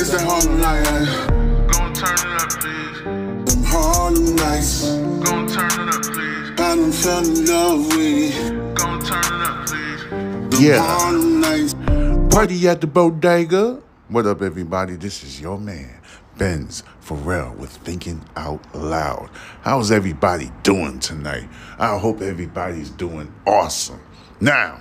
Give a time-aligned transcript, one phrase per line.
[0.00, 0.84] It's that Harlem night,
[1.72, 3.02] Gon' turn it up, please.
[3.52, 4.94] them Harlem nights.
[5.24, 6.50] Gon' turn it up, please.
[6.52, 8.74] I done fell in love with it.
[8.76, 10.02] Gon' turn it up, please.
[10.10, 10.78] Them Yeah.
[10.78, 11.74] Harlem nights.
[12.32, 13.80] Party at the bodega.
[14.08, 14.94] What up, everybody?
[14.94, 16.00] This is your man,
[16.36, 19.30] Benz Pharrell, with Thinking Out Loud.
[19.62, 21.48] How's everybody doing tonight?
[21.76, 24.00] I hope everybody's doing awesome.
[24.40, 24.78] Now,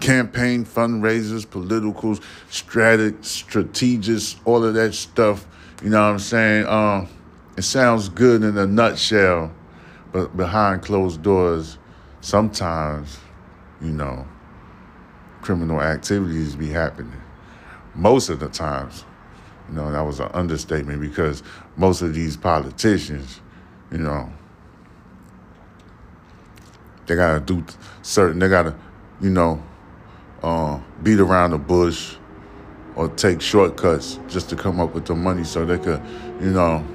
[0.00, 2.18] campaign fundraisers, political
[2.50, 5.46] strategic, strategists, all of that stuff.
[5.82, 6.66] You know what I'm saying?
[6.66, 7.08] Um,
[7.56, 9.52] it sounds good in a nutshell,
[10.12, 11.78] but behind closed doors,
[12.20, 13.18] sometimes,
[13.80, 14.26] you know,
[15.42, 17.20] criminal activities be happening.
[17.94, 19.04] Most of the times,
[19.68, 21.42] you know, that was an understatement because
[21.76, 23.40] most of these politicians,
[23.90, 24.30] you know,
[27.06, 27.64] they gotta do
[28.02, 28.74] certain, they gotta,
[29.20, 29.62] you know,
[30.46, 32.14] uh, beat around the bush
[32.94, 36.00] or take shortcuts just to come up with the money so they could,
[36.40, 36.86] you know,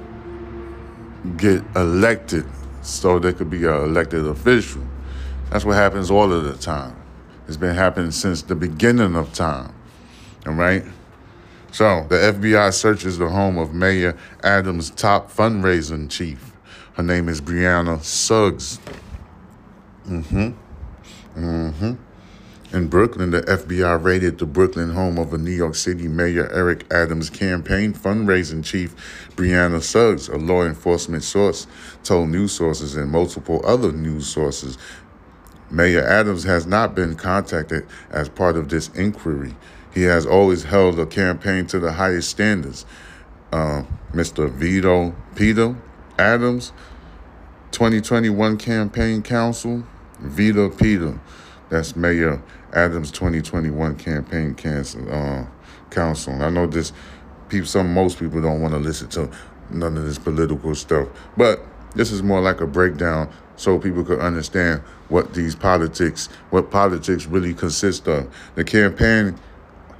[1.36, 2.46] get elected
[2.80, 4.82] so they could be an elected official.
[5.50, 6.96] That's what happens all of the time.
[7.46, 9.74] It's been happening since the beginning of time.
[10.46, 10.82] All right?
[11.72, 16.52] So, the FBI searches the home of Mayor Adams' top fundraising chief.
[16.94, 18.80] Her name is Brianna Suggs.
[22.72, 26.90] In Brooklyn, the FBI raided the Brooklyn home of a New York City Mayor Eric
[26.90, 28.96] Adams' campaign fundraising chief,
[29.36, 31.66] Brianna Suggs, a law enforcement source,
[32.02, 34.78] told news sources and multiple other news sources.
[35.70, 39.54] Mayor Adams has not been contacted as part of this inquiry.
[39.92, 42.86] He has always held a campaign to the highest standards.
[43.52, 43.82] Uh,
[44.14, 44.50] Mr.
[44.50, 45.76] Vito Pitta
[46.18, 46.72] Adams,
[47.72, 49.84] 2021 Campaign Counsel,
[50.20, 51.20] Vito Pitta.
[51.68, 52.42] That's Mayor
[52.72, 55.12] Adams' 2021 Campaign Counsel.
[55.12, 55.46] Uh,
[55.92, 56.42] council.
[56.42, 56.92] I know this.
[57.48, 59.30] People, some most people don't want to listen to
[59.70, 61.60] none of this political stuff, but
[61.94, 67.26] this is more like a breakdown so people could understand what these politics, what politics
[67.26, 68.34] really consist of.
[68.54, 69.38] The campaign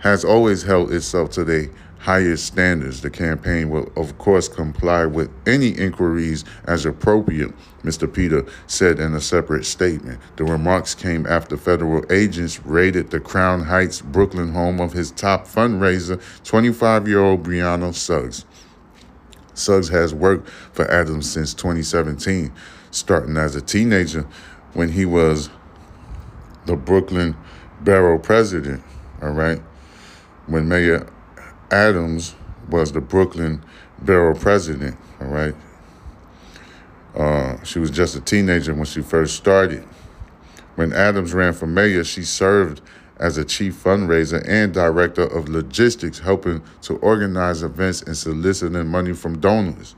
[0.00, 1.70] has always held itself to the
[2.02, 3.00] highest standards.
[3.00, 7.52] The campaign will, of course, comply with any inquiries as appropriate,
[7.84, 8.12] Mr.
[8.12, 10.20] Pitta said in a separate statement.
[10.36, 15.46] The remarks came after federal agents raided the Crown Heights, Brooklyn home of his top
[15.46, 18.44] fundraiser, 25 year old Brianna Suggs.
[19.54, 22.52] Suggs has worked for Adams since 2017,
[22.90, 24.26] starting as a teenager
[24.72, 25.50] when he was
[26.66, 27.36] the Brooklyn
[27.80, 28.82] borough president.
[29.20, 29.62] All right.
[30.46, 31.06] When Mayor
[31.72, 32.34] Adams
[32.68, 33.64] was the Brooklyn
[33.98, 34.96] borough president.
[35.20, 35.54] All right.
[37.16, 39.84] Uh, she was just a teenager when she first started.
[40.76, 42.80] When Adams ran for mayor, she served
[43.18, 49.12] as a chief fundraiser and director of logistics, helping to organize events and soliciting money
[49.12, 49.94] from donors.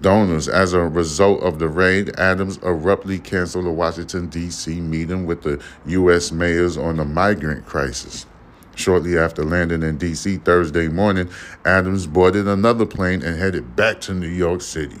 [0.00, 0.48] Donors.
[0.48, 4.80] As a result of the raid, Adams abruptly canceled a Washington, D.C.
[4.80, 6.32] meeting with the U.S.
[6.32, 8.26] mayors on the migrant crisis.
[8.74, 10.38] Shortly after landing in D.C.
[10.38, 11.28] Thursday morning,
[11.64, 14.98] Adams boarded another plane and headed back to New York City.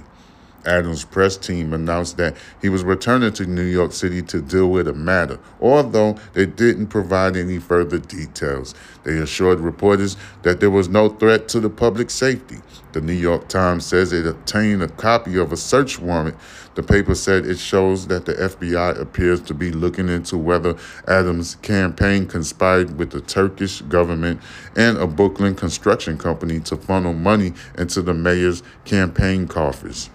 [0.66, 4.88] Adams' press team announced that he was returning to New York City to deal with
[4.88, 8.74] a matter, although they didn't provide any further details.
[9.04, 12.58] They assured reporters that there was no threat to the public safety.
[12.92, 16.36] The New York Times says it obtained a copy of a search warrant.
[16.74, 20.76] The paper said it shows that the FBI appears to be looking into whether
[21.08, 24.40] Adams' campaign conspired with the Turkish government
[24.76, 30.10] and a Brooklyn construction company to funnel money into the mayor's campaign coffers.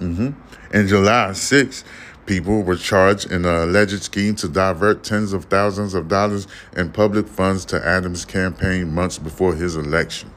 [0.00, 0.30] Mm-hmm.
[0.74, 1.84] In July 6,
[2.26, 6.46] people were charged in an alleged scheme to divert tens of thousands of dollars
[6.76, 10.30] in public funds to Adams' campaign months before his election.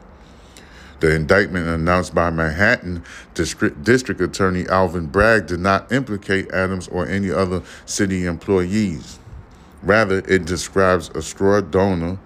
[1.00, 3.04] The indictment announced by Manhattan
[3.34, 9.20] District, District Attorney Alvin Bragg did not implicate Adams or any other city employees.
[9.82, 12.18] Rather, it describes a straw donor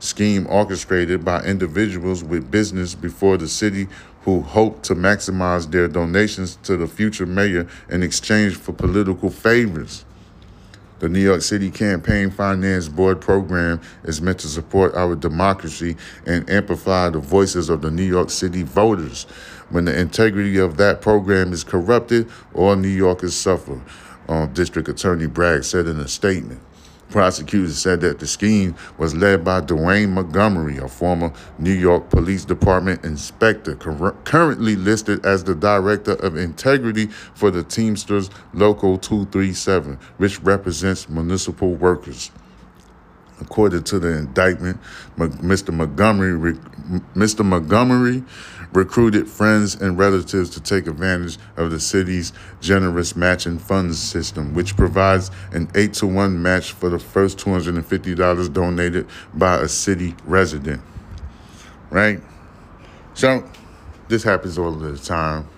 [0.00, 3.88] scheme orchestrated by individuals with business before the city
[4.26, 10.04] who hope to maximize their donations to the future mayor in exchange for political favors.
[10.98, 15.96] The New York City Campaign Finance Board program is meant to support our democracy
[16.26, 19.24] and amplify the voices of the New York City voters.
[19.70, 23.80] When the integrity of that program is corrupted, all New Yorkers suffer,
[24.28, 26.60] uh, District Attorney Bragg said in a statement.
[27.10, 32.44] Prosecutors said that the scheme was led by Dwayne Montgomery, a former New York Police
[32.44, 39.98] Department inspector, cur- currently listed as the Director of Integrity for the Teamsters Local 237,
[40.16, 42.30] which represents municipal workers.
[43.40, 44.80] According to the indictment,
[45.18, 45.72] Mr.
[45.72, 46.56] Montgomery
[47.14, 47.44] Mr.
[47.44, 48.22] Montgomery
[48.72, 54.76] recruited friends and relatives to take advantage of the city's generous matching funds system, which
[54.76, 60.80] provides an 8 to 1 match for the first $250 donated by a city resident.
[61.90, 62.20] Right?
[63.14, 63.48] So,
[64.08, 65.48] this happens all the time.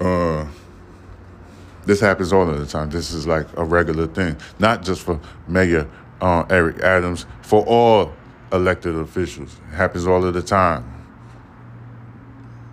[0.00, 0.46] Uh,
[1.86, 2.90] this happens all of the time.
[2.90, 5.88] This is like a regular thing, not just for Mayor
[6.22, 8.12] uh, Eric Adams, for all
[8.52, 9.56] elected officials.
[9.70, 10.88] It happens all of the time.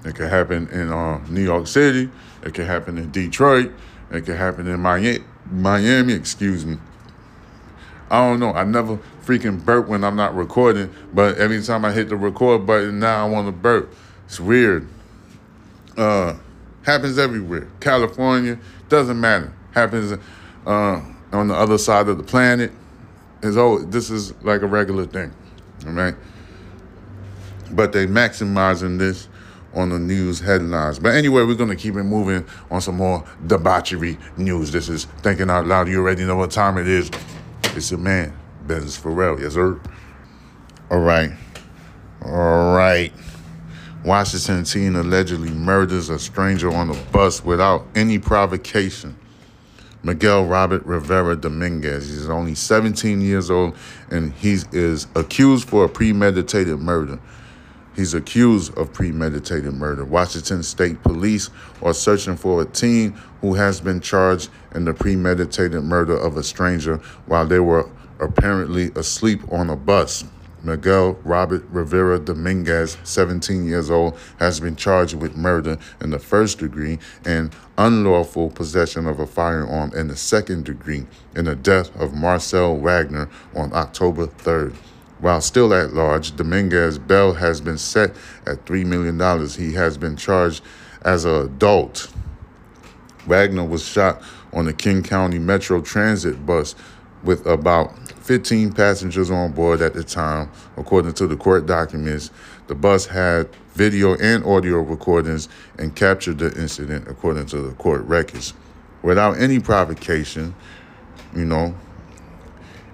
[0.05, 2.09] It can happen in uh, New York City.
[2.43, 3.71] It can happen in Detroit.
[4.11, 5.25] It can happen in Miami.
[5.51, 6.77] Miami, excuse me.
[8.09, 8.53] I don't know.
[8.53, 12.65] I never freaking burp when I'm not recording, but every time I hit the record
[12.65, 13.93] button, now I want to burp.
[14.25, 14.87] It's weird.
[15.97, 16.35] Uh,
[16.83, 17.67] happens everywhere.
[17.79, 18.59] California
[18.89, 19.53] doesn't matter.
[19.71, 20.17] Happens
[20.65, 22.71] uh, on the other side of the planet.
[23.41, 25.33] Is always this is like a regular thing,
[25.85, 26.15] all right?
[27.71, 29.29] But they maximizing this
[29.73, 30.99] on the news headlines.
[30.99, 34.71] But anyway, we're gonna keep it moving on some more debauchery news.
[34.71, 35.87] This is thinking out loud.
[35.87, 37.09] You already know what time it is.
[37.75, 38.37] It's your man,
[38.67, 39.39] Benz Pharrell.
[39.39, 39.79] Yes, sir.
[40.91, 41.31] All right.
[42.25, 43.13] All right.
[44.03, 49.15] Washington teen allegedly murders a stranger on a bus without any provocation.
[50.03, 52.07] Miguel Robert Rivera Dominguez.
[52.07, 53.75] He's only 17 years old
[54.09, 57.19] and he is accused for a premeditated murder.
[57.95, 60.05] He's accused of premeditated murder.
[60.05, 61.49] Washington State Police
[61.81, 63.11] are searching for a teen
[63.41, 68.91] who has been charged in the premeditated murder of a stranger while they were apparently
[68.95, 70.23] asleep on a bus.
[70.63, 76.59] Miguel Robert Rivera Dominguez, 17 years old, has been charged with murder in the first
[76.59, 82.13] degree and unlawful possession of a firearm in the second degree in the death of
[82.13, 84.75] Marcel Wagner on October 3rd.
[85.19, 88.15] While still at large, Dominguez bail has been set
[88.45, 89.47] at $3 million.
[89.49, 90.63] He has been charged
[91.03, 92.11] as an adult.
[93.25, 94.21] Wagner was shot
[94.53, 96.73] on the King County Metro Transit bus
[97.23, 97.93] with about
[98.29, 102.29] 15 passengers on board at the time, according to the court documents.
[102.67, 105.49] The bus had video and audio recordings
[105.79, 108.53] and captured the incident, according to the court records,
[109.01, 110.53] without any provocation,
[111.35, 111.73] you know,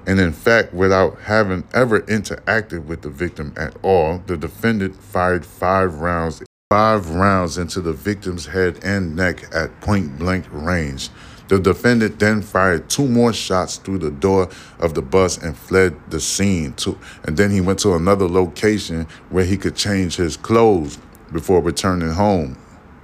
[0.08, 5.46] and in fact, without having ever interacted with the victim at all, the defendant fired
[5.46, 11.10] five rounds, five rounds into the victim's head and neck at point blank range.
[11.48, 14.50] The defendant then fired two more shots through the door
[14.80, 16.74] of the bus and fled the scene.
[16.74, 20.98] To, and then he went to another location where he could change his clothes
[21.32, 22.58] before returning home.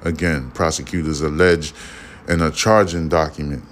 [0.03, 1.73] Again, prosecutors allege
[2.27, 3.63] in a charging document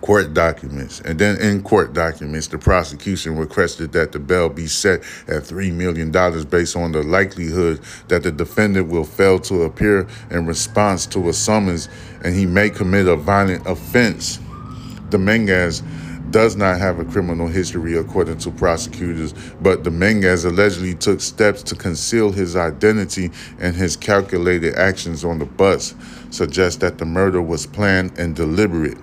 [0.00, 1.00] court documents.
[1.00, 5.72] And then in court documents, the prosecution requested that the bail be set at $3
[5.72, 6.10] million
[6.48, 11.32] based on the likelihood that the defendant will fail to appear in response to a
[11.32, 11.88] summons
[12.24, 14.38] and he may commit a violent offense.
[15.10, 15.82] Dominguez
[16.30, 21.74] does not have a criminal history according to prosecutors, but Dominguez allegedly took steps to
[21.74, 25.94] conceal his identity and his calculated actions on the bus
[26.30, 28.98] suggest that the murder was planned and deliberate.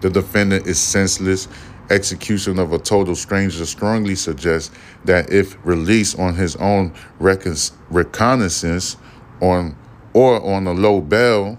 [0.00, 1.48] The defendant is senseless.
[1.90, 4.70] Execution of a total stranger strongly suggests
[5.04, 7.56] that if released on his own recon-
[7.90, 8.96] reconnaissance
[9.40, 9.76] on
[10.12, 11.58] or on a low bail,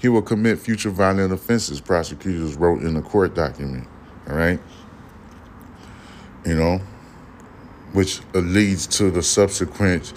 [0.00, 3.86] he will commit future violent offenses, prosecutors wrote in a court document.
[4.28, 4.60] All right.
[6.46, 6.80] You know,
[7.92, 10.12] which leads to the subsequent,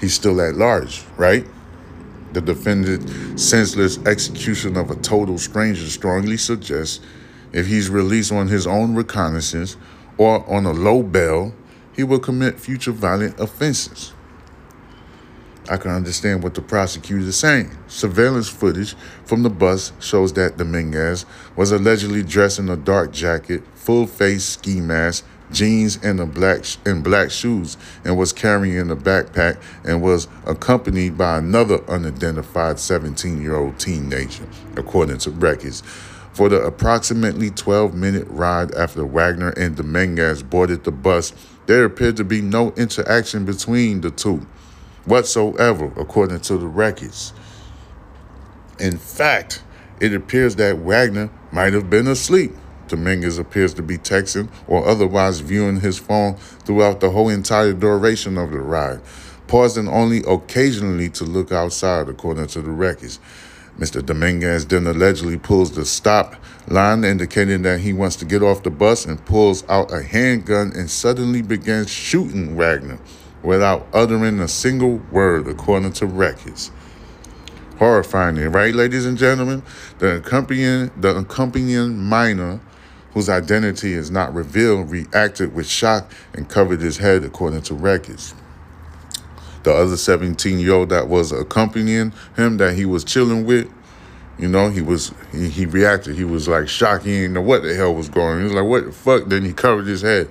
[0.00, 1.46] he's still at large, right?
[2.32, 7.00] The defendant's senseless execution of a total stranger strongly suggests
[7.52, 9.76] if he's released on his own reconnaissance
[10.16, 11.54] or on a low bail,
[11.94, 14.12] he will commit future violent offenses.
[15.68, 17.70] I can understand what the prosecutor is saying.
[17.86, 18.94] Surveillance footage
[19.24, 24.44] from the bus shows that Dominguez was allegedly dressed in a dark jacket, full face
[24.44, 29.60] ski mask, jeans and a black sh- and black shoes and was carrying a backpack
[29.84, 35.82] and was accompanied by another unidentified 17-year-old teenager according to records.
[36.32, 41.32] For the approximately 12-minute ride after Wagner and Dominguez boarded the bus
[41.66, 44.46] there appeared to be no interaction between the two
[45.04, 47.32] whatsoever according to the records.
[48.78, 49.62] In fact
[50.00, 52.52] it appears that Wagner might have been asleep
[52.90, 58.36] Dominguez appears to be texting or otherwise viewing his phone throughout the whole entire duration
[58.36, 59.00] of the ride,
[59.46, 63.18] pausing only occasionally to look outside, according to the records.
[63.78, 64.04] Mr.
[64.04, 66.36] Dominguez then allegedly pulls the stop
[66.68, 70.72] line, indicating that he wants to get off the bus and pulls out a handgun
[70.76, 72.98] and suddenly begins shooting Wagner.
[73.42, 76.70] without uttering a single word, according to records.
[77.78, 79.62] Horrifying, right, ladies and gentlemen?
[79.98, 82.60] The accompanying, the accompanying minor,
[83.12, 88.34] whose identity is not revealed, reacted with shock and covered his head, according to records.
[89.62, 93.70] The other 17 year old that was accompanying him, that he was chilling with,
[94.38, 96.16] you know, he was he, he reacted.
[96.16, 97.04] He was like shocked.
[97.04, 98.34] He didn't know what the hell was going.
[98.34, 98.38] on.
[98.38, 100.30] He was like, "What the fuck?" Then he covered his head.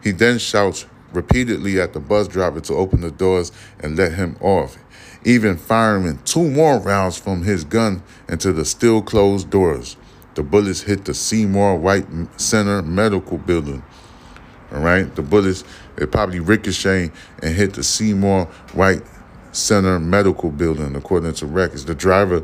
[0.00, 3.50] He then shouts repeatedly at the bus driver to open the doors
[3.80, 4.78] and let him off
[5.24, 9.96] even firing two more rounds from his gun into the still closed doors.
[10.34, 12.06] The bullets hit the Sea Mar White
[12.40, 13.82] Center Medical Building.
[14.72, 15.64] All right, the bullets
[15.98, 17.12] it probably ricocheted
[17.42, 19.02] and hit the Sea Mar White
[19.52, 21.84] Center Medical Building, according to records.
[21.84, 22.42] The driver,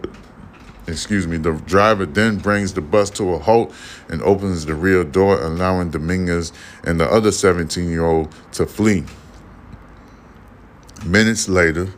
[0.86, 3.72] excuse me, the driver then brings the bus to a halt
[4.10, 6.52] and opens the rear door, allowing Dominguez
[6.84, 9.04] and the other 17-year-old to flee.
[11.06, 11.88] Minutes later,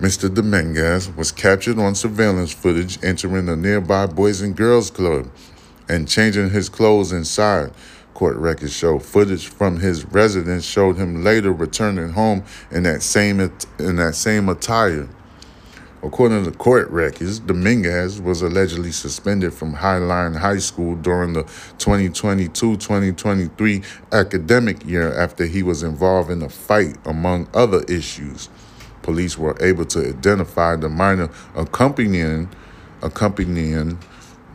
[0.00, 0.32] Mr.
[0.32, 5.30] Dominguez was captured on surveillance footage entering a nearby Boys and Girls Club
[5.88, 7.70] and changing his clothes inside.
[8.12, 13.38] Court records show footage from his residence showed him later returning home in that same
[13.38, 15.08] in that same attire.
[16.02, 21.44] According to court records, Dominguez was allegedly suspended from Highline High School during the
[21.78, 28.48] 2022-2023 academic year after he was involved in a fight among other issues
[29.04, 32.48] police were able to identify the minor accompanying
[33.02, 33.98] accompanying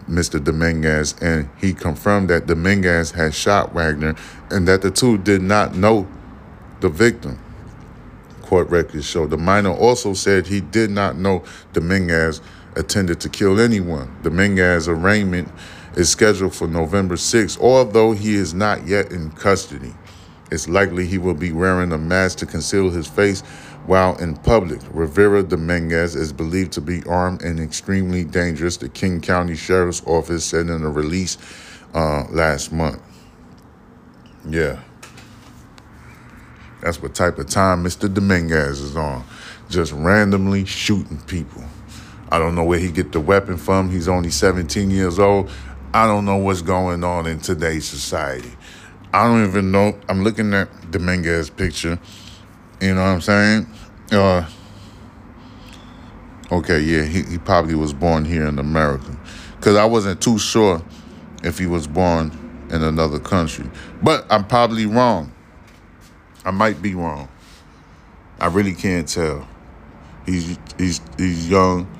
[0.09, 0.43] Mr.
[0.43, 4.15] Dominguez, and he confirmed that Dominguez had shot Wagner
[4.49, 6.07] and that the two did not know
[6.79, 7.39] the victim.
[8.41, 12.41] Court records show the minor also said he did not know Dominguez
[12.75, 14.11] intended to kill anyone.
[14.23, 15.47] Dominguez's arraignment
[15.95, 19.93] is scheduled for November 6, although he is not yet in custody.
[20.51, 23.43] It's likely he will be wearing a mask to conceal his face
[23.85, 29.21] while in public, Rivera Dominguez is believed to be armed and extremely dangerous, the King
[29.21, 31.37] County Sheriff's Office said in a release
[31.93, 33.01] uh, last month.
[34.47, 34.79] Yeah.
[36.81, 38.13] That's what type of time Mr.
[38.13, 39.25] Dominguez is on.
[39.69, 41.63] Just randomly shooting people.
[42.31, 43.89] I don't know where he get the weapon from.
[43.89, 45.49] He's only 17 years old.
[45.93, 48.51] I don't know what's going on in today's society.
[49.11, 49.99] I don't even know.
[50.07, 51.99] I'm looking at Dominguez's picture
[52.81, 53.67] you know what I'm saying?
[54.11, 54.49] Uh,
[56.51, 59.17] okay, yeah, he, he probably was born here in America.
[59.57, 60.81] Because I wasn't too sure
[61.43, 62.31] if he was born
[62.71, 63.69] in another country.
[64.01, 65.33] But I'm probably wrong.
[66.45, 67.27] I might be wrong.
[68.39, 69.45] I really can't tell.
[70.25, 71.93] He's he's he's young.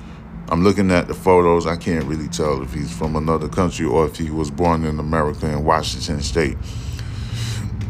[0.48, 1.66] I'm looking at the photos.
[1.66, 4.98] I can't really tell if he's from another country or if he was born in
[4.98, 6.56] America in Washington State.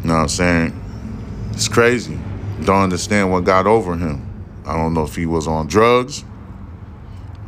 [0.02, 1.50] You know what I'm saying?
[1.52, 2.18] It's crazy
[2.64, 4.26] don't understand what got over him.
[4.64, 6.24] I don't know if he was on drugs.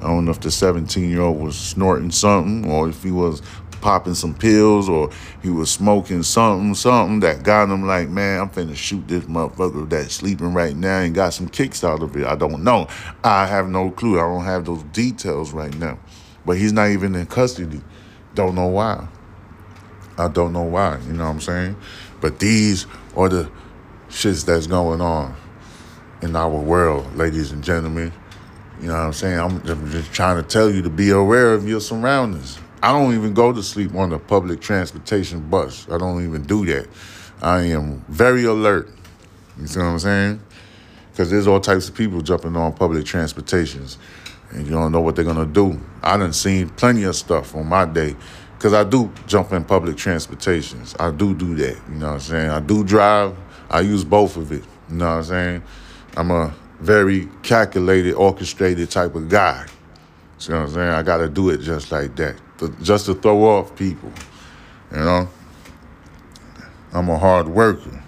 [0.01, 3.41] I don't know if the 17 year old was snorting something or if he was
[3.81, 5.11] popping some pills or
[5.43, 9.89] he was smoking something, something that got him like, man, I'm finna shoot this motherfucker
[9.89, 12.27] that's sleeping right now and got some kicks out of it.
[12.27, 12.89] I don't know.
[13.23, 14.19] I have no clue.
[14.19, 15.99] I don't have those details right now.
[16.47, 17.81] But he's not even in custody.
[18.35, 19.07] Don't know why.
[20.19, 21.77] I don't know why, you know what I'm saying?
[22.21, 23.51] But these are the
[24.13, 25.35] shits that's going on
[26.21, 28.13] in our world, ladies and gentlemen.
[28.81, 29.39] You know what I'm saying?
[29.39, 32.59] I'm just trying to tell you to be aware of your surroundings.
[32.83, 35.87] I don't even go to sleep on the public transportation bus.
[35.91, 36.89] I don't even do that.
[37.41, 38.91] I am very alert.
[39.59, 40.41] You see what I'm saying?
[41.11, 43.99] Because there's all types of people jumping on public transportations,
[44.51, 45.81] and you don't know what they're gonna do.
[46.03, 48.17] I done seen plenty of stuff on my day,
[48.59, 50.95] because I do jump in public transportations.
[50.99, 51.77] I do do that.
[51.89, 52.51] You know what I'm saying?
[52.51, 53.37] I do drive.
[53.73, 54.63] I use both of it.
[54.91, 55.63] You know what I'm saying?
[56.17, 59.67] I'm a very calculated, orchestrated type of guy.
[60.41, 60.89] You know what I'm saying?
[60.91, 62.37] I got to do it just like that,
[62.83, 64.13] just to throw off people.
[64.91, 65.29] You know?
[66.93, 68.03] I'm a hard worker.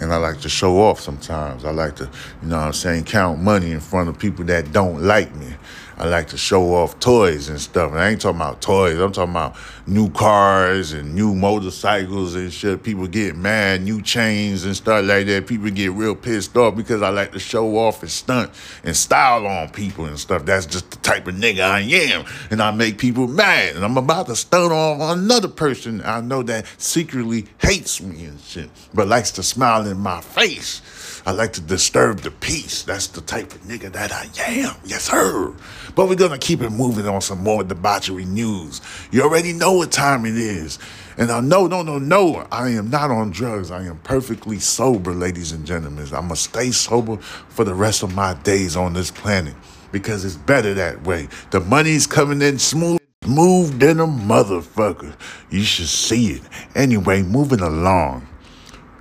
[0.00, 1.64] And I like to show off sometimes.
[1.64, 2.10] I like to,
[2.42, 5.54] you know what I'm saying, count money in front of people that don't like me.
[5.98, 7.92] I like to show off toys and stuff.
[7.92, 8.98] And I ain't talking about toys.
[8.98, 12.82] I'm talking about new cars and new motorcycles and shit.
[12.82, 15.46] People get mad, new chains and stuff like that.
[15.46, 18.50] People get real pissed off because I like to show off and stunt
[18.84, 20.44] and style on people and stuff.
[20.44, 22.26] That's just the type of nigga I am.
[22.50, 23.76] And I make people mad.
[23.76, 28.40] And I'm about to stunt on another person I know that secretly hates me and
[28.40, 30.82] shit, but likes to smile in my face.
[31.26, 32.84] I like to disturb the peace.
[32.84, 34.76] That's the type of nigga that I am.
[34.84, 35.52] Yes, sir.
[35.96, 38.80] but we're gonna keep it moving on some more debauchery news.
[39.10, 40.78] You already know what time it is.
[41.18, 43.72] And I know, no, no, no, I am not on drugs.
[43.72, 46.04] I am perfectly sober, ladies and gentlemen.
[46.06, 49.54] I'm gonna stay sober for the rest of my days on this planet
[49.90, 51.26] because it's better that way.
[51.50, 53.00] The money's coming in smooth.
[53.24, 55.16] Smooth than a motherfucker.
[55.50, 56.42] You should see it.
[56.76, 58.28] Anyway, moving along.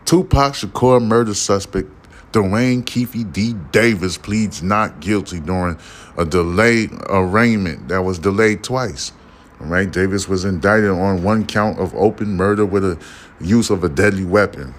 [0.05, 1.95] Tupac Shakur murder suspect
[2.36, 3.54] Dwayne Keefe D.
[3.72, 5.77] Davis pleads not guilty during
[6.18, 9.13] a delayed arraignment that was delayed twice.
[9.62, 13.00] All right, Davis was indicted on one count of open murder with a
[13.39, 14.74] use of a deadly weapon.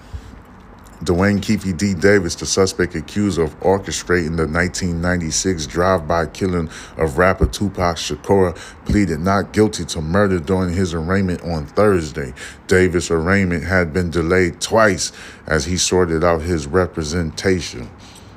[1.03, 1.93] Dwayne Keefe D.
[1.93, 9.19] Davis, the suspect accused of orchestrating the 1996 drive-by killing of rapper Tupac Shakur, pleaded
[9.19, 12.33] not guilty to murder during his arraignment on Thursday.
[12.65, 15.11] Davis' arraignment had been delayed twice
[15.45, 17.87] as he sorted out his representation.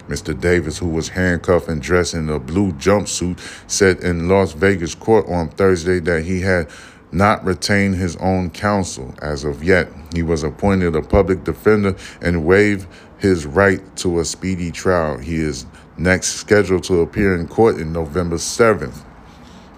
[0.09, 0.39] Mr.
[0.39, 3.39] Davis, who was handcuffed and dressed in a blue jumpsuit,
[3.71, 6.69] said in Las Vegas court on Thursday that he had
[7.13, 9.89] not retain his own counsel as of yet.
[10.15, 12.87] He was appointed a public defender and waived
[13.19, 15.19] his right to a speedy trial.
[15.19, 19.05] He is next scheduled to appear in court in November 7th.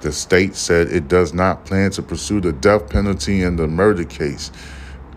[0.01, 4.05] The state said it does not plan to pursue the death penalty in the murder
[4.05, 4.51] case.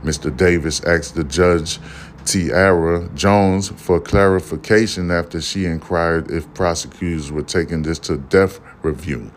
[0.04, 0.36] Mr.
[0.36, 1.80] Davis asked the judge,
[2.26, 9.32] Tierra Jones, for clarification after she inquired if prosecutors were taking this to death review.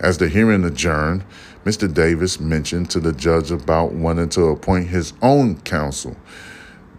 [0.00, 1.24] As the hearing adjourned,
[1.64, 1.92] Mr.
[1.92, 6.14] Davis mentioned to the judge about wanting to appoint his own counsel.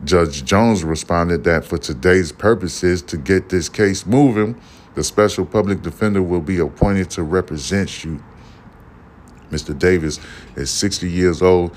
[0.03, 4.59] Judge Jones responded that for today's purposes, to get this case moving,
[4.95, 8.23] the special public defender will be appointed to represent you.
[9.51, 9.77] Mr.
[9.77, 10.19] Davis
[10.55, 11.75] is 60 years old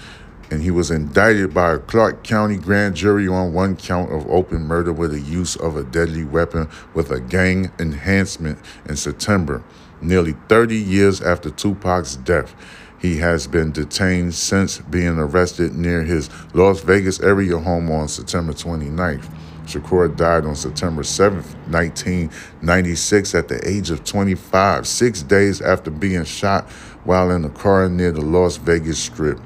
[0.51, 4.63] and he was indicted by a Clark County grand jury on one count of open
[4.63, 9.63] murder with the use of a deadly weapon with a gang enhancement in September,
[10.01, 12.55] nearly 30 years after Tupac's death.
[13.01, 18.53] He has been detained since being arrested near his Las Vegas area home on September
[18.53, 19.29] 29th.
[19.67, 21.37] Shakur died on September 7,
[21.71, 26.69] 1996, at the age of 25, six days after being shot
[27.05, 29.39] while in a car near the Las Vegas Strip.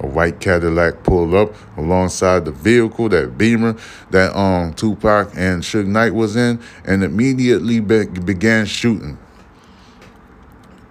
[0.00, 3.76] A white Cadillac pulled up alongside the vehicle, that Beamer
[4.10, 9.18] that um Tupac and Suge Knight was in, and immediately be- began shooting.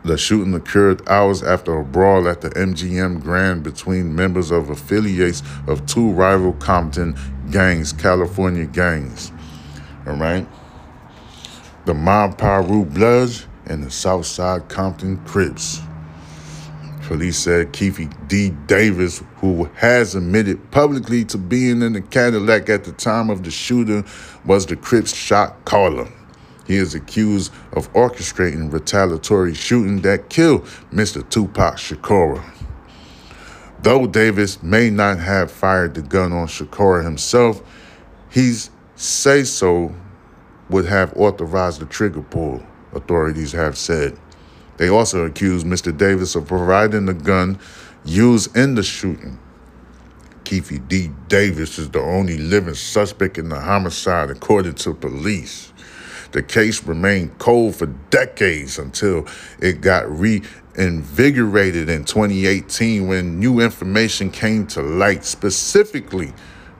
[0.06, 5.42] The shooting occurred hours after a brawl at the MGM Grand between members of affiliates
[5.66, 7.16] of two rival Compton
[7.52, 9.32] gangs, California gangs.
[10.06, 10.46] All right?
[11.86, 15.82] The Mob Piru Bloods and the Southside Compton Crips.
[17.08, 18.52] Police said Keefe D.
[18.66, 23.52] Davis, who has admitted publicly to being in the Cadillac at the time of the
[23.52, 24.06] shooting,
[24.46, 26.08] was the Crips shot caller.
[26.66, 31.28] He is accused of orchestrating retaliatory shooting that killed Mr.
[31.30, 32.42] Tupac Shakur.
[33.82, 37.62] Though Davis may not have fired the gun on Shakur himself,
[38.30, 39.94] he's say so
[40.70, 42.64] would have authorized the trigger pull,
[42.94, 44.18] authorities have said.
[44.78, 45.96] They also accused Mr.
[45.96, 47.60] Davis of providing the gun
[48.06, 49.40] used in the shooting.
[50.44, 51.10] Keefe D.
[51.28, 55.72] Davis is the only living suspect in the homicide, according to police.
[56.32, 59.28] The case remained cold for decades until
[59.60, 66.34] it got reinvigorated in 2018 when new information came to light, specifically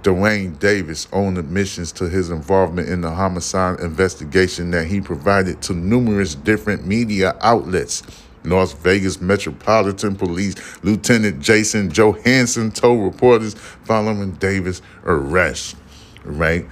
[0.04, 5.74] Dwayne Davis' own admissions to his involvement in the homicide investigation that he provided to
[5.74, 8.04] numerous different media outlets.
[8.44, 15.78] Las Vegas Metropolitan Police Lieutenant Jason Johansson told reporters following Davis' arrest.
[16.26, 16.66] Right?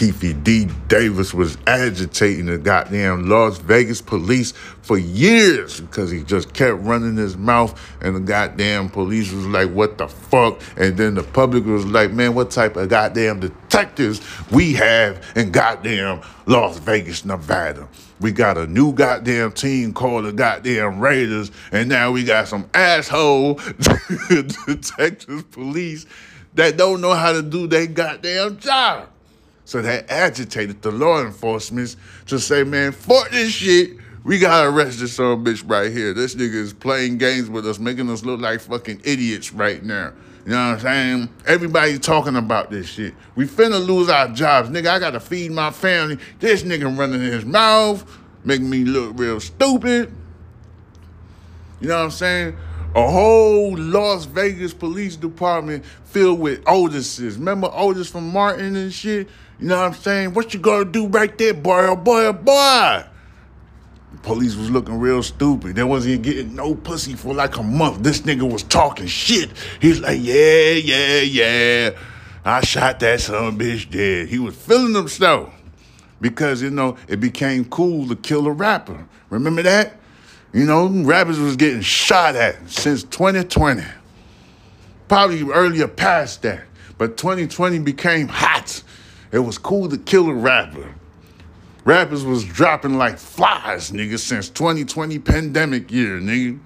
[0.00, 0.66] Keefe D.
[0.88, 7.18] Davis was agitating the goddamn Las Vegas police for years because he just kept running
[7.18, 11.66] his mouth, and the goddamn police was like, "What the fuck?" And then the public
[11.66, 17.86] was like, "Man, what type of goddamn detectives we have in goddamn Las Vegas, Nevada?"
[18.20, 22.70] We got a new goddamn team called the goddamn Raiders, and now we got some
[22.72, 23.60] asshole
[24.66, 26.06] detectives, police
[26.54, 29.10] that don't know how to do their goddamn job.
[29.70, 31.94] So that agitated the law enforcement
[32.26, 33.98] to say, man, fuck this shit.
[34.24, 36.12] We gotta arrest this son bitch right here.
[36.12, 40.12] This nigga is playing games with us, making us look like fucking idiots right now.
[40.44, 41.28] You know what I'm saying?
[41.46, 43.14] Everybody's talking about this shit.
[43.36, 44.70] We finna lose our jobs.
[44.70, 46.18] Nigga, I gotta feed my family.
[46.40, 48.04] This nigga running his mouth,
[48.42, 50.12] making me look real stupid.
[51.80, 52.56] You know what I'm saying?
[52.94, 57.36] A whole Las Vegas police department filled with Otises.
[57.36, 59.28] Remember Otis from Martin and shit?
[59.60, 60.34] You know what I'm saying?
[60.34, 61.86] What you gonna do right there, boy?
[61.86, 63.04] Oh boy, oh boy.
[64.22, 65.76] Police was looking real stupid.
[65.76, 68.02] They wasn't getting no pussy for like a month.
[68.02, 69.50] This nigga was talking shit.
[69.80, 71.90] He's like, yeah, yeah, yeah.
[72.44, 74.28] I shot that son bitch dead.
[74.28, 75.54] He was feeling himself
[76.20, 79.06] because, you know, it became cool to kill a rapper.
[79.28, 79.99] Remember that?
[80.52, 83.84] You know, rappers was getting shot at since 2020.
[85.06, 86.64] Probably earlier past that.
[86.98, 88.82] But 2020 became hot.
[89.32, 90.94] It was cool to kill a rapper.
[91.84, 96.58] Rappers was dropping like flies, nigga, since 2020 pandemic year, nigga.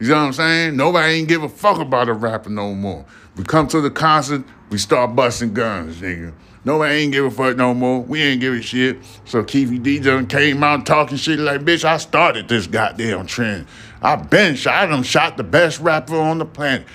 [0.00, 0.76] You know what I'm saying?
[0.76, 3.04] Nobody ain't give a fuck about a rapper no more.
[3.36, 6.32] We come to the concert, we start busting guns, nigga.
[6.64, 8.00] Nobody ain't give a fuck no more.
[8.00, 8.98] We ain't give a shit.
[9.24, 13.66] So Keefy D done came out talking shit like, bitch, I started this goddamn trend.
[14.00, 16.86] I been shot, I done shot the best rapper on the planet.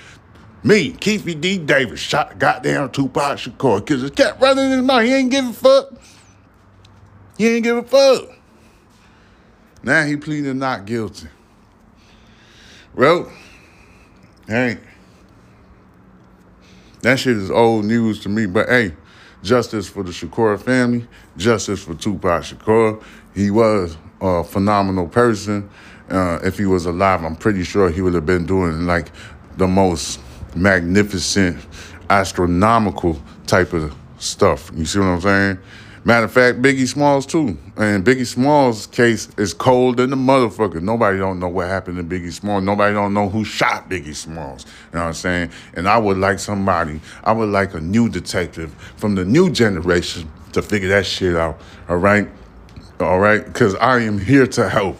[0.62, 3.86] Me, Keefy D Davis, shot goddamn Tupac Shakur.
[3.86, 5.04] Cause it kept running in his mouth.
[5.04, 5.92] He ain't give a fuck.
[7.36, 8.30] He ain't give a fuck.
[9.82, 11.28] Now he pleaded not guilty.
[12.94, 13.30] Well,
[14.46, 14.78] hey,
[17.02, 18.46] that shit is old news to me.
[18.46, 18.94] But hey,
[19.42, 23.02] justice for the Shakur family, justice for Tupac Shakur.
[23.34, 25.68] He was a phenomenal person.
[26.10, 29.10] Uh, if he was alive, I'm pretty sure he would have been doing like
[29.56, 30.20] the most
[30.54, 31.58] magnificent,
[32.08, 34.70] astronomical type of stuff.
[34.74, 35.58] You see what I'm saying?
[36.08, 37.58] Matter of fact, Biggie Smalls too.
[37.76, 40.80] And Biggie Smalls' case is cold than the motherfucker.
[40.80, 42.64] Nobody don't know what happened to Biggie Smalls.
[42.64, 44.64] Nobody don't know who shot Biggie Smalls.
[44.64, 45.50] You know what I'm saying?
[45.74, 50.32] And I would like somebody, I would like a new detective from the new generation
[50.54, 51.60] to figure that shit out.
[51.90, 52.26] All right?
[53.00, 53.44] All right?
[53.44, 54.96] Because I am here to help.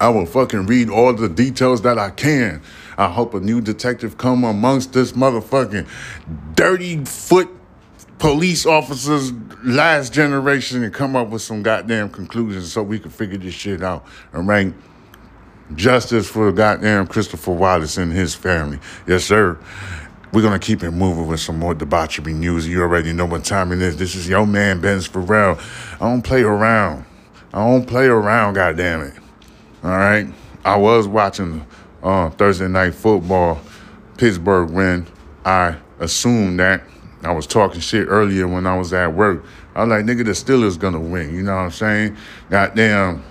[0.00, 2.60] I will fucking read all the details that I can.
[2.98, 5.86] I hope a new detective come amongst this motherfucking
[6.56, 7.48] dirty foot
[8.22, 9.32] police officers
[9.64, 13.82] last generation and come up with some goddamn conclusions so we can figure this shit
[13.82, 14.06] out.
[14.32, 14.72] and right.
[15.74, 18.78] Justice for goddamn Christopher Wallace and his family.
[19.08, 19.58] Yes, sir.
[20.32, 22.68] We're gonna keep it moving with some more debauchery news.
[22.68, 23.96] You already know what time it is.
[23.96, 25.58] This is your man Benz Pharrell.
[25.96, 27.04] I don't play around.
[27.52, 29.14] I don't play around, goddamn it.
[29.82, 30.32] All right.
[30.64, 31.66] I was watching
[32.04, 33.60] uh, Thursday night football,
[34.16, 35.08] Pittsburgh win.
[35.44, 36.84] I assumed that.
[37.22, 39.44] I was talking shit earlier when I was at work.
[39.74, 41.34] I was like, nigga, the Steelers gonna win.
[41.34, 42.16] You know what I'm saying?
[42.50, 43.22] Goddamn,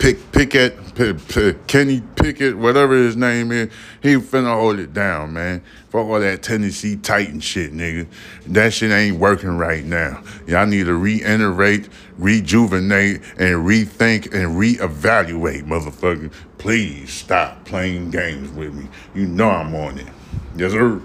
[0.00, 3.70] Pick Pickett, P- P- Kenny Pickett, whatever his name is,
[4.02, 5.62] he finna hold it down, man.
[5.90, 8.06] Fuck all that Tennessee Titan shit, nigga.
[8.46, 10.22] That shit ain't working right now.
[10.46, 16.32] Y'all need to reiterate, rejuvenate, and rethink and reevaluate, motherfucker.
[16.56, 18.88] Please stop playing games with me.
[19.14, 20.08] You know I'm on it.
[20.56, 21.02] Yes, sir.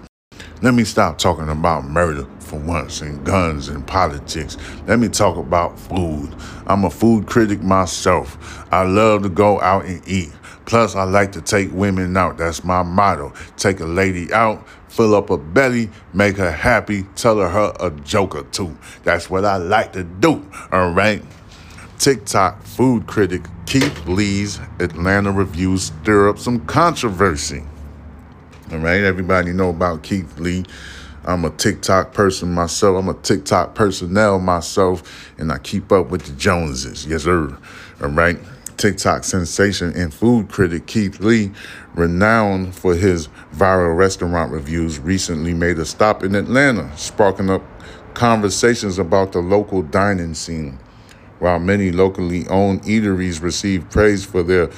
[0.62, 4.58] Let me stop talking about murder for once and guns and politics.
[4.88, 6.34] Let me talk about food.
[6.66, 8.66] I'm a food critic myself.
[8.72, 10.32] I love to go out and eat.
[10.66, 12.38] Plus, I like to take women out.
[12.38, 13.34] That's my motto.
[13.58, 17.92] Take a lady out, fill up her belly, make her happy, tell her, her a
[17.92, 18.76] joke or two.
[19.04, 21.22] That's what I like to do, all right?
[22.00, 27.64] TikTok food critic Keith Lee's Atlanta reviews stir up some controversy.
[28.72, 30.66] All right, everybody know about Keith Lee.
[31.24, 32.98] I'm a TikTok person myself.
[32.98, 37.06] I'm a TikTok personnel myself, and I keep up with the Joneses.
[37.06, 37.56] Yes, sir.
[38.02, 38.40] All right.
[38.78, 41.52] TikTok sensation and food critic Keith Lee,
[41.94, 47.62] renowned for his viral restaurant reviews, recently made a stop in Atlanta, sparking up
[48.16, 50.80] conversations about the local dining scene.
[51.38, 54.72] While many locally owned eateries receive praise for their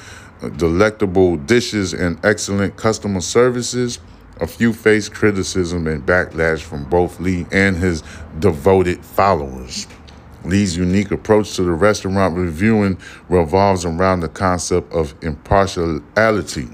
[0.56, 3.98] delectable dishes and excellent customer services,
[4.40, 8.02] a few faced criticism and backlash from both Lee and his
[8.38, 9.86] devoted followers.
[10.44, 12.98] Lee's unique approach to the restaurant reviewing
[13.28, 16.68] revolves around the concept of impartiality.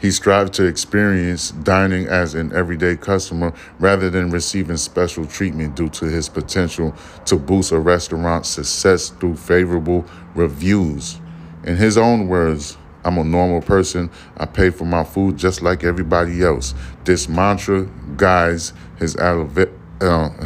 [0.00, 5.90] He strives to experience dining as an everyday customer rather than receiving special treatment due
[5.90, 6.94] to his potential
[7.26, 11.20] to boost a restaurant's success through favorable reviews.
[11.64, 14.10] In his own words, I'm a normal person.
[14.36, 16.74] I pay for my food just like everybody else.
[17.04, 19.44] This mantra guides his, uh,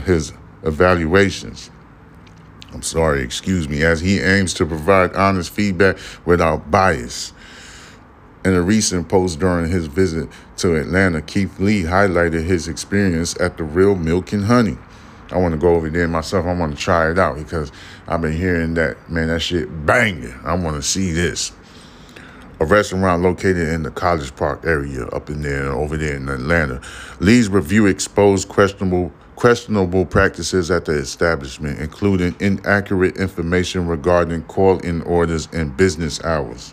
[0.05, 1.71] his evaluations.
[2.73, 7.33] I'm sorry, excuse me, as he aims to provide honest feedback without bias.
[8.45, 13.57] In a recent post during his visit to Atlanta, Keith Lee highlighted his experience at
[13.57, 14.77] the Real Milk and Honey.
[15.35, 16.47] I want to go over there myself.
[16.47, 17.73] I want to try it out because
[18.07, 20.33] I've been hearing that, man, that shit banging.
[20.45, 21.53] I want to see this.
[22.61, 26.81] A restaurant located in the College Park area up in there, over there in Atlanta.
[27.19, 35.03] Lee's review exposed questionable questionable practices at the establishment, including inaccurate information regarding call in
[35.03, 36.73] orders and business hours.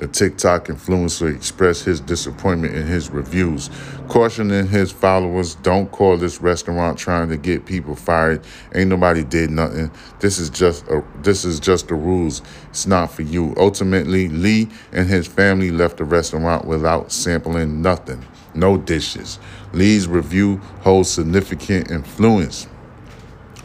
[0.00, 3.68] The TikTok influencer expressed his disappointment in his reviews,
[4.08, 8.40] cautioning his followers, "Don't call this restaurant trying to get people fired.
[8.74, 9.90] Ain't nobody did nothing.
[10.20, 12.40] This is just a, this is just the rules.
[12.70, 18.24] It's not for you." Ultimately, Lee and his family left the restaurant without sampling nothing,
[18.54, 19.38] no dishes.
[19.74, 22.66] Lee's review holds significant influence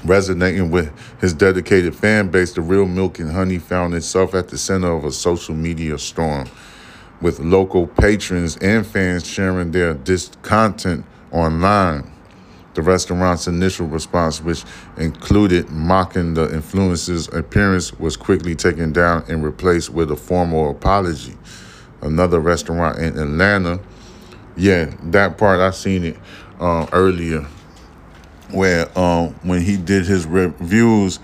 [0.05, 4.57] Resonating with his dedicated fan base, the Real Milk and Honey found itself at the
[4.57, 6.47] center of a social media storm,
[7.21, 12.11] with local patrons and fans sharing their discontent online.
[12.75, 14.63] The restaurant's initial response, which
[14.97, 21.35] included mocking the influencer's appearance, was quickly taken down and replaced with a formal apology.
[22.01, 23.79] Another restaurant in Atlanta,
[24.55, 26.17] yeah, that part I seen it
[26.59, 27.47] uh, earlier
[28.51, 31.17] where um, when he did his reviews,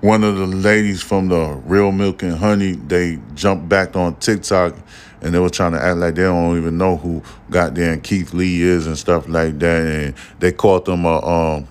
[0.00, 4.74] one of the ladies from the Real Milk and Honey, they jumped back on TikTok
[5.22, 8.62] and they were trying to act like they don't even know who goddamn Keith Lee
[8.62, 9.86] is and stuff like that.
[9.86, 11.68] And they called them a, um,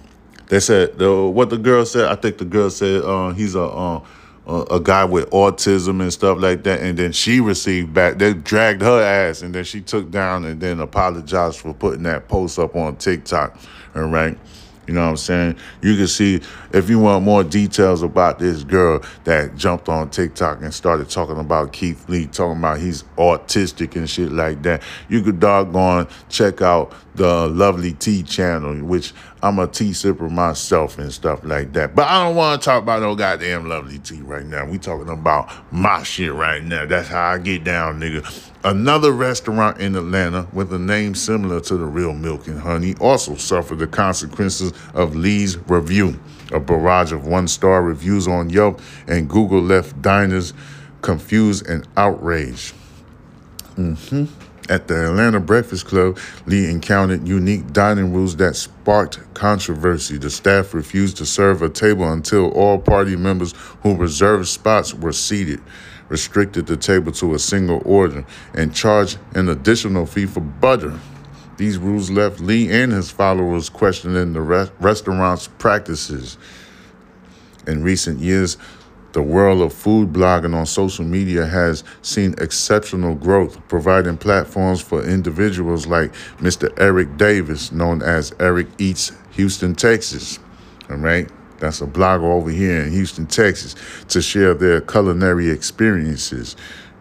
[0.48, 3.64] they said, the, what the girl said, I think the girl said uh, he's a,
[3.64, 4.02] uh,
[4.48, 6.82] a guy with autism and stuff like that.
[6.82, 10.60] And then she received back, they dragged her ass and then she took down and
[10.60, 13.58] then apologized for putting that post up on TikTok.
[13.96, 14.38] All right.
[14.88, 15.58] You know what I'm saying?
[15.82, 20.62] You can see if you want more details about this girl that jumped on TikTok
[20.62, 24.82] and started talking about Keith Lee, talking about he's autistic and shit like that.
[25.10, 30.98] You could doggone check out the Lovely T channel, which I'm a tea sipper myself
[30.98, 31.94] and stuff like that.
[31.94, 34.66] But I don't want to talk about no goddamn Lovely Tea right now.
[34.66, 36.86] We talking about my shit right now.
[36.86, 38.52] That's how I get down, nigga.
[38.64, 43.36] Another restaurant in Atlanta with a name similar to the Real Milk and Honey also
[43.36, 46.20] suffered the consequences of Lee's review.
[46.52, 50.54] A barrage of one-star reviews on Yelp and Google left diners
[51.02, 52.74] confused and outraged.
[53.76, 54.26] Mm-hmm.
[54.68, 60.18] At the Atlanta Breakfast Club, Lee encountered unique dining rules that sparked controversy.
[60.18, 65.14] The staff refused to serve a table until all party members who reserved spots were
[65.14, 65.62] seated,
[66.10, 68.26] restricted the table to a single order,
[68.56, 71.00] and charged an additional fee for butter.
[71.58, 76.40] These rules left Lee and his followers questioning the re- restaurant's practices.
[77.68, 78.58] In recent years,
[79.16, 85.06] the world of food blogging on social media has seen exceptional growth, providing platforms for
[85.06, 86.70] individuals like Mr.
[86.78, 90.38] Eric Davis, known as Eric Eats Houston, Texas.
[90.90, 91.30] All right.
[91.60, 93.76] That's a blogger over here in Houston, Texas,
[94.10, 96.58] to share their culinary experiences.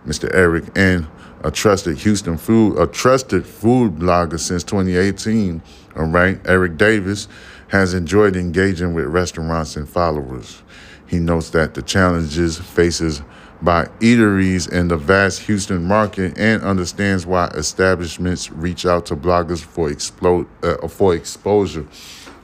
[0.07, 0.33] Mr.
[0.33, 1.09] Eric and
[1.43, 5.61] a trusted Houston food, a trusted food blogger since 2018.
[5.97, 6.39] All right.
[6.45, 7.27] Eric Davis
[7.71, 10.63] has enjoyed engaging with restaurants and followers.
[11.07, 13.23] He notes that the challenges faces
[13.63, 19.63] by eateries in the vast Houston market and understands why establishments reach out to bloggers
[19.63, 21.87] for explode uh, for exposure.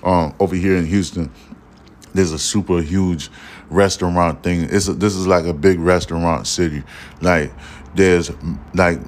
[0.03, 1.31] Um, over here in Houston,
[2.15, 3.31] there's a super huge
[3.69, 4.63] restaurant thing.
[4.71, 6.83] It's a, this is like a big restaurant city.
[7.21, 7.53] Like
[7.95, 8.31] there's
[8.75, 8.99] like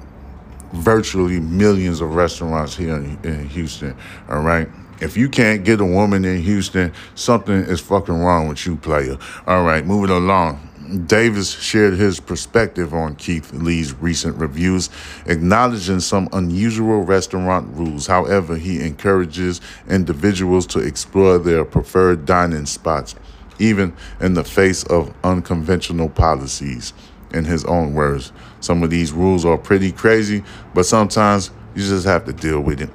[0.73, 3.95] virtually millions of restaurants here in, in Houston.
[4.29, 4.69] All right.
[5.01, 9.17] If you can't get a woman in Houston, something is fucking wrong with you, player.
[9.47, 10.69] All right, moving along.
[11.07, 14.89] Davis shared his perspective on Keith Lee's recent reviews,
[15.25, 18.05] acknowledging some unusual restaurant rules.
[18.05, 23.15] However, he encourages individuals to explore their preferred dining spots,
[23.59, 26.93] even in the face of unconventional policies.
[27.33, 30.43] In his own words, some of these rules are pretty crazy,
[30.75, 32.91] but sometimes you just have to deal with it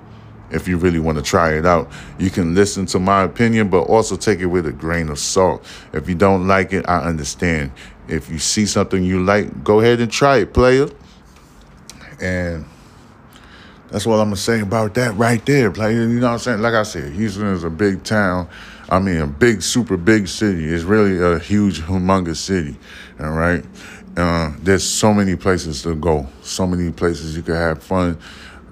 [0.50, 1.90] if you really want to try it out.
[2.18, 5.64] You can listen to my opinion, but also take it with a grain of salt.
[5.92, 7.72] If you don't like it, I understand.
[8.08, 10.88] If you see something you like, go ahead and try it, player.
[12.20, 12.64] And
[13.90, 16.02] that's what I'm gonna say about that right there, player.
[16.02, 16.60] You know what I'm saying?
[16.60, 18.48] Like I said, Houston is a big town.
[18.90, 20.64] I mean, a big, super big city.
[20.64, 22.78] It's really a huge, humongous city.
[23.20, 23.62] All right.
[24.16, 26.26] Uh, there's so many places to go.
[26.42, 28.18] So many places you can have fun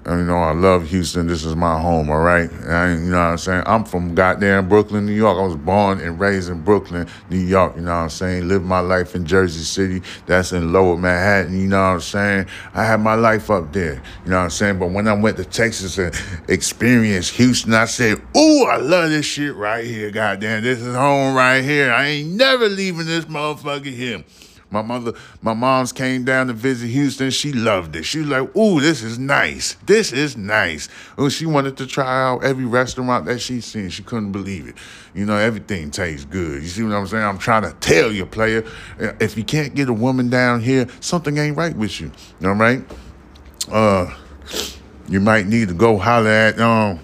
[0.09, 1.27] you know, I love Houston.
[1.27, 2.49] This is my home, all right?
[2.51, 3.63] And, you know what I'm saying?
[3.65, 5.37] I'm from goddamn Brooklyn, New York.
[5.37, 8.47] I was born and raised in Brooklyn, New York, you know what I'm saying?
[8.47, 10.01] Lived my life in Jersey City.
[10.25, 12.47] That's in lower Manhattan, you know what I'm saying?
[12.73, 14.79] I had my life up there, you know what I'm saying?
[14.79, 16.15] But when I went to Texas and
[16.47, 20.63] experienced Houston, I said, ooh, I love this shit right here, goddamn.
[20.63, 21.91] This is home right here.
[21.91, 24.23] I ain't never leaving this motherfucker here.
[24.69, 27.29] My mother, my mom's came down to visit Houston.
[27.29, 28.03] She loved it.
[28.03, 29.77] She was like, "Ooh, this is nice.
[29.85, 33.89] This is nice." Oh, she wanted to try out every restaurant that she seen.
[33.89, 34.75] She couldn't believe it.
[35.13, 36.61] You know, everything tastes good.
[36.61, 37.23] You see what I'm saying?
[37.23, 38.65] I'm trying to tell you, player.
[38.99, 42.11] If you can't get a woman down here, something ain't right with you.
[42.43, 42.83] All right?
[43.71, 44.13] Uh,
[45.07, 46.99] you might need to go holler at um,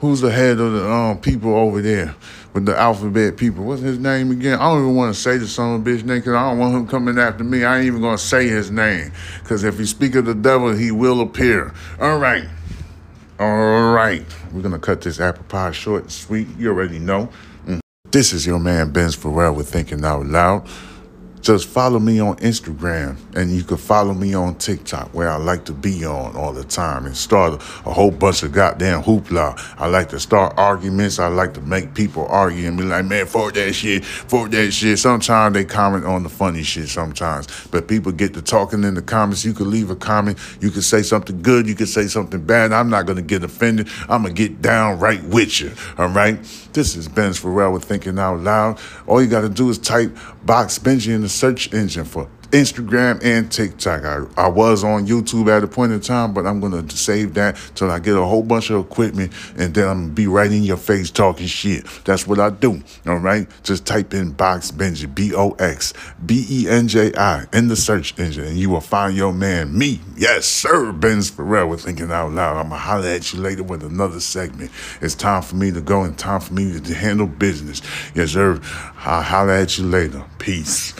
[0.00, 2.14] who's the head of the um people over there
[2.58, 3.64] with the alphabet people.
[3.64, 4.58] What's his name again?
[4.58, 6.58] I don't even want to say the son of a bitch name because I don't
[6.58, 7.64] want him coming after me.
[7.64, 9.12] I ain't even gonna say his name
[9.44, 11.72] because if you speak of the devil, he will appear.
[12.00, 12.48] All right.
[13.38, 14.24] All right.
[14.52, 16.48] We're gonna cut this apple pie short and sweet.
[16.58, 17.28] You already know.
[17.64, 17.78] Mm.
[18.10, 20.68] This is your man Benz Farel with Thinking Out Loud.
[21.40, 25.64] Just follow me on Instagram and you can follow me on TikTok where I like
[25.66, 29.58] to be on all the time and start a, whole bunch of goddamn hoopla.
[29.78, 31.18] I like to start arguments.
[31.18, 34.72] I like to make people argue and be like, man, for that shit, for that
[34.72, 34.98] shit.
[34.98, 39.02] Sometimes they comment on the funny shit sometimes, but people get to talking in the
[39.02, 39.44] comments.
[39.44, 40.38] You can leave a comment.
[40.60, 41.66] You can say something good.
[41.66, 42.72] You can say something bad.
[42.72, 43.88] I'm not going to get offended.
[44.08, 45.72] I'm going to get down right with you.
[45.96, 46.38] All right.
[46.72, 48.78] This is Benz Farel with Thinking Out Loud.
[49.06, 53.22] All you got to do is type Box Benji in the search engine for Instagram
[53.22, 54.04] and TikTok.
[54.04, 57.56] I, I was on YouTube at a point in time, but I'm gonna save that
[57.74, 60.62] till I get a whole bunch of equipment and then I'm gonna be right in
[60.62, 61.86] your face talking shit.
[62.04, 62.82] That's what I do.
[63.06, 63.46] All right.
[63.64, 65.92] Just type in Box Benji, B O X
[66.24, 69.76] B E N J I in the search engine and you will find your man,
[69.76, 70.00] me.
[70.16, 72.56] Yes, sir, Benz Farel with Thinking Out Loud.
[72.56, 74.70] I'm gonna holler at you later with another segment.
[75.02, 77.82] It's time for me to go and time for me to handle business.
[78.14, 78.58] Yes, sir.
[79.04, 80.24] I'll holler at you later.
[80.38, 80.94] Peace.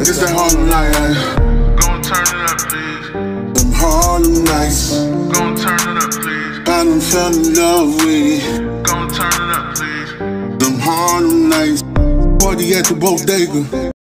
[0.00, 1.76] It's that Harlem night, eh?
[1.80, 3.62] Gon' turn it up, please.
[3.62, 4.92] Them Harlem nights.
[5.34, 6.58] Gon' turn it up, please.
[6.60, 8.84] I done fell in love with it.
[8.84, 10.10] Gon' turn it up, please.
[10.58, 11.82] Them Harlem nights.
[12.42, 13.97] Party at the bodega.